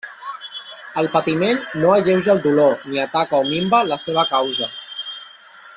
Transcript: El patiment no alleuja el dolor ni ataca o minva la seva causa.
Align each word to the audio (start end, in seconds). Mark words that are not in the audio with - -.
El 1.01 1.09
patiment 1.15 1.59
no 1.83 1.91
alleuja 1.97 2.33
el 2.35 2.41
dolor 2.47 2.89
ni 2.93 3.03
ataca 3.05 3.43
o 3.45 3.47
minva 3.53 3.83
la 3.91 4.03
seva 4.07 4.25
causa. 4.35 4.71